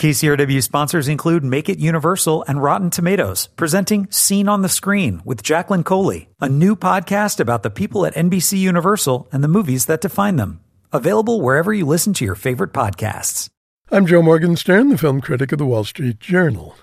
[0.00, 5.42] KCRW sponsors include Make It Universal and Rotten Tomatoes, presenting Scene on the Screen with
[5.42, 10.00] Jacqueline Coley, a new podcast about the people at NBC Universal and the movies that
[10.00, 10.60] define them.
[10.90, 13.50] Available wherever you listen to your favorite podcasts.
[13.90, 16.76] I'm Joe Morgenstern, the film critic of the Wall Street Journal.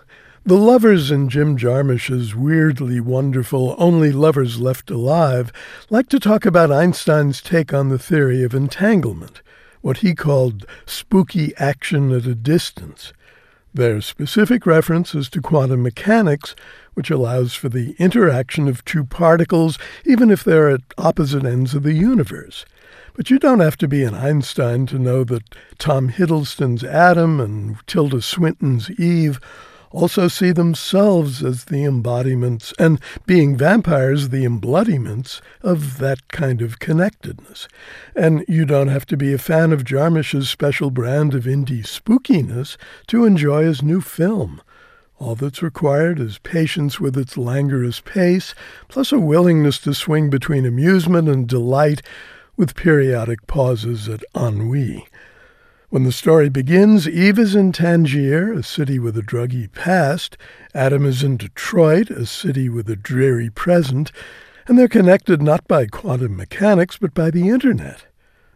[0.46, 5.52] The lovers in Jim Jarmusch's weirdly wonderful Only Lovers Left Alive
[5.90, 9.42] like to talk about Einstein's take on the theory of entanglement
[9.88, 13.14] what he called spooky action at a distance.
[13.74, 16.58] Their specific reference is to quantum mechanics,
[16.94, 21.84] which allows for the interaction of two particles even if they're at opposite ends of
[21.84, 22.66] the universe.
[23.14, 27.78] But you don't have to be an Einstein to know that Tom Hiddleston's Adam and
[27.88, 29.40] Tilda Swinton's Eve
[29.98, 36.78] also see themselves as the embodiments, and being vampires, the embodiments of that kind of
[36.78, 37.68] connectedness.
[38.16, 42.78] And you don't have to be a fan of Jarmusch's special brand of indie spookiness
[43.08, 44.62] to enjoy his new film.
[45.18, 48.54] All that's required is patience with its languorous pace,
[48.88, 52.04] plus a willingness to swing between amusement and delight
[52.56, 55.08] with periodic pauses at ennui.
[55.90, 60.36] When the story begins, Eve is in Tangier, a city with a druggy past.
[60.74, 64.12] Adam is in Detroit, a city with a dreary present.
[64.68, 68.06] And they're connected not by quantum mechanics, but by the internet.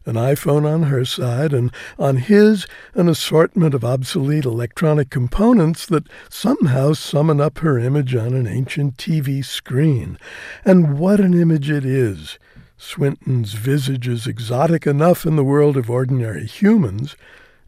[0.05, 6.09] An iPhone on her side, and on his, an assortment of obsolete electronic components that
[6.29, 10.19] somehow summon up her image on an ancient TV screen.
[10.65, 12.37] And what an image it is!
[12.83, 17.15] Swinton's visage is exotic enough in the world of ordinary humans.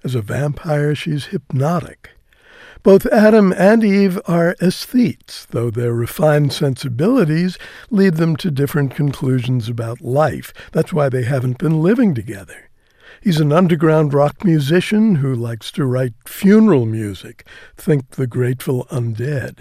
[0.03, 2.09] As a vampire, she's hypnotic.
[2.81, 7.59] Both Adam and Eve are aesthetes, though their refined sensibilities
[7.91, 10.51] lead them to different conclusions about life.
[10.71, 12.71] That's why they haven't been living together.
[13.23, 19.59] He's an underground rock musician who likes to write funeral music, think the Grateful Undead.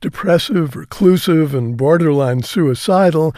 [0.00, 3.32] Depressive, reclusive, and borderline suicidal,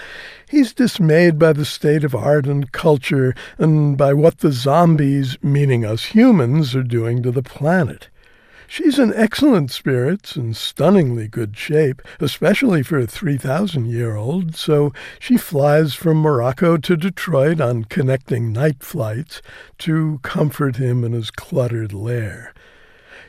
[0.49, 5.85] he's dismayed by the state of art and culture and by what the zombies, meaning
[5.85, 8.09] us humans, are doing to the planet.
[8.69, 14.93] She's in excellent spirits and stunningly good shape, especially for a 3,000 year old, so
[15.21, 19.41] she flies from Morocco to Detroit on connecting night flights
[19.79, 22.53] to comfort him in his cluttered lair.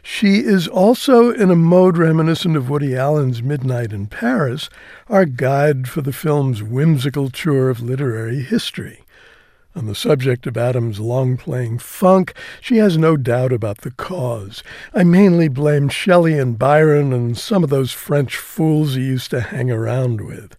[0.01, 4.69] She is also in a mode reminiscent of Woody Allen's Midnight in Paris,
[5.07, 9.03] our guide for the film's whimsical tour of literary history.
[9.77, 14.63] On the subject of Adam's long playing funk, she has no doubt about the cause.
[14.91, 19.39] I mainly blame Shelley and Byron and some of those French fools he used to
[19.39, 20.57] hang around with.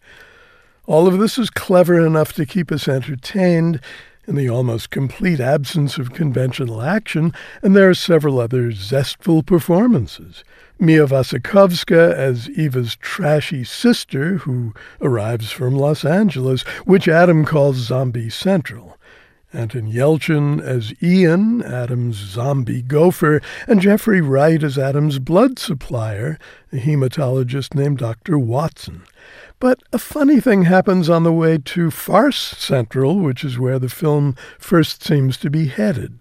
[0.86, 3.80] All of this is clever enough to keep us entertained
[4.28, 10.44] in the almost complete absence of conventional action, and there are several other zestful performances.
[10.78, 18.28] Mia Wasikowska as Eva's trashy sister, who arrives from Los Angeles, which Adam calls Zombie
[18.28, 18.98] Central.
[19.52, 26.38] Anton Yelchin as Ian, Adam's zombie gopher, and Jeffrey Wright as Adam's blood supplier,
[26.70, 28.38] a hematologist named Dr.
[28.38, 29.04] Watson.
[29.58, 33.88] But a funny thing happens on the way to Farce Central, which is where the
[33.88, 36.18] film first seems to be headed.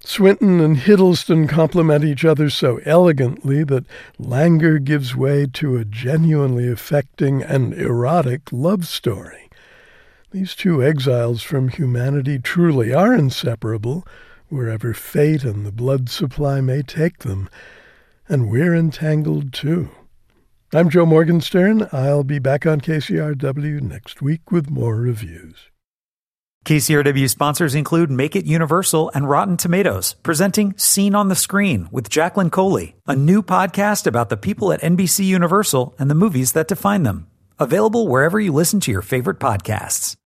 [0.00, 3.86] Swinton and Hiddleston complement each other so elegantly that
[4.18, 9.43] languor gives way to a genuinely affecting and erotic love story.
[10.34, 14.04] These two exiles from humanity truly are inseparable,
[14.48, 17.48] wherever fate and the blood supply may take them,
[18.28, 19.90] and we're entangled too.
[20.72, 21.88] I'm Joe Morgenstern.
[21.92, 25.70] I'll be back on KCRW next week with more reviews.
[26.64, 32.10] KCRW sponsors include Make It Universal and Rotten Tomatoes, presenting Scene on the Screen with
[32.10, 36.66] Jacqueline Coley, a new podcast about the people at NBC Universal and the movies that
[36.66, 37.28] define them.
[37.60, 40.16] Available wherever you listen to your favorite podcasts.